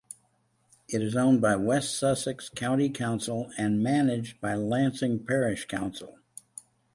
[0.89, 6.17] It is owned by West Sussex County Council and managed by Lancing Parish Council.